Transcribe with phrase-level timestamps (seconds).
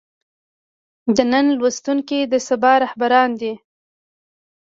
[1.15, 3.53] د نن لوستونکي د سبا رهبران دي.